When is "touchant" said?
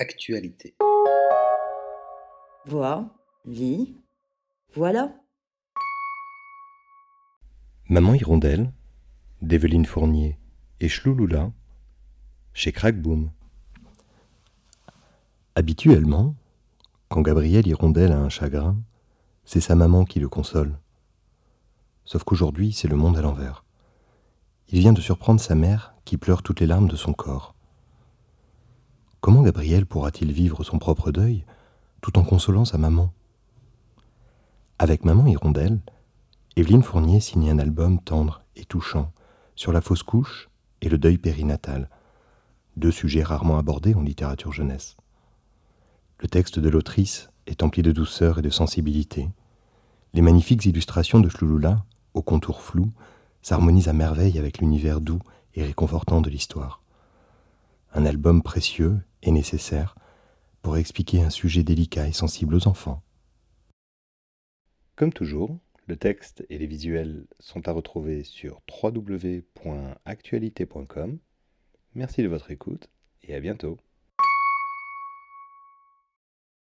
38.64-39.12